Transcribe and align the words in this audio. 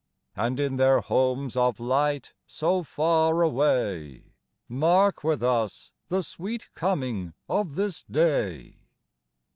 And, 0.35 0.59
in 0.59 0.77
their 0.77 0.99
homes 0.99 1.55
of 1.55 1.79
light 1.79 2.33
so 2.47 2.81
far 2.81 3.43
away, 3.43 4.31
Mark 4.67 5.23
with 5.23 5.43
us 5.43 5.91
the 6.07 6.23
sweet 6.23 6.69
coming 6.73 7.35
of 7.47 7.75
this 7.75 8.01
day 8.01 8.79